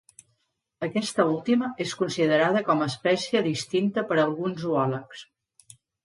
[0.85, 5.21] Aquesta última és considerada com a espècie distinta per alguns zoòlegs.